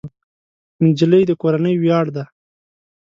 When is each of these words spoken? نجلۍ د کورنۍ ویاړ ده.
نجلۍ 0.85 1.23
د 1.27 1.31
کورنۍ 1.41 1.75
ویاړ 1.79 2.05
ده. 2.15 2.23